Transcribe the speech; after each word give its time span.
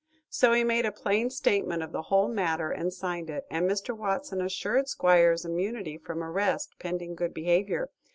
So 0.31 0.53
he 0.53 0.63
made 0.63 0.87
a 0.87 0.91
plain 0.91 1.29
statement 1.29 1.83
of 1.83 1.91
the 1.91 2.01
whole 2.01 2.27
matter 2.27 2.71
and 2.71 2.91
signed 2.91 3.29
it, 3.29 3.45
and 3.51 3.69
Mr. 3.69 3.95
Watson 3.95 4.41
assured 4.41 4.87
Squiers 4.87 5.45
immunity 5.45 5.99
from 5.99 6.23
arrest, 6.23 6.73
pending 6.79 7.13
good 7.13 7.35
behavior. 7.35 7.91